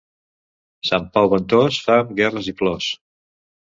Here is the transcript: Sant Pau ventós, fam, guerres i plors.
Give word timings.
Sant 0.91 1.05
Pau 1.19 1.31
ventós, 1.35 1.79
fam, 1.91 2.13
guerres 2.23 2.53
i 2.55 2.59
plors. 2.63 2.93